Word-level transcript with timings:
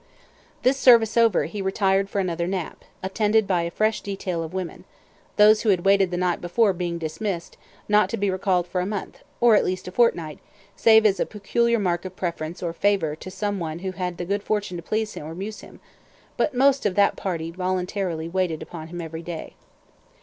This 0.63 0.77
service 0.77 1.15
over, 1.15 1.43
he 1.43 1.61
retired 1.61 2.09
for 2.09 2.17
another 2.19 2.47
nap, 2.47 2.83
attended 3.03 3.45
by 3.45 3.61
a 3.61 3.69
fresh 3.69 4.01
detail 4.01 4.41
of 4.41 4.51
women, 4.51 4.83
those 5.37 5.61
who 5.61 5.69
had 5.69 5.85
waited 5.85 6.09
the 6.09 6.17
night 6.17 6.41
before 6.41 6.73
being 6.73 6.97
dismissed, 6.97 7.55
not 7.87 8.09
to 8.09 8.17
be 8.17 8.31
recalled 8.31 8.65
for 8.65 8.81
a 8.81 8.85
month, 8.87 9.19
or 9.39 9.53
at 9.55 9.63
least 9.63 9.87
a 9.87 9.91
fortnight, 9.91 10.39
save 10.75 11.05
as 11.05 11.19
a 11.19 11.25
peculiar 11.27 11.77
mark 11.77 12.03
of 12.03 12.15
preference 12.15 12.63
or 12.63 12.73
favor 12.73 13.15
to 13.17 13.29
some 13.29 13.59
one 13.59 13.77
who 13.85 13.91
had 13.91 13.97
had 13.99 14.17
the 14.17 14.25
good 14.25 14.41
fortune 14.41 14.75
to 14.75 14.81
please 14.81 15.15
or 15.15 15.25
amuse 15.29 15.59
him; 15.61 15.79
but 16.35 16.55
most 16.55 16.83
of 16.87 16.95
that 16.95 17.15
party 17.15 17.51
voluntarily 17.51 18.27
waited 18.27 18.63
upon 18.63 18.87
him 18.87 19.01
every 19.01 19.21
day. 19.21 19.53